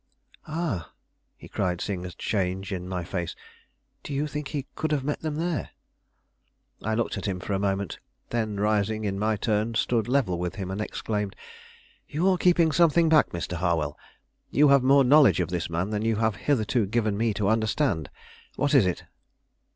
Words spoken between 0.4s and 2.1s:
Ah," he cried, seeing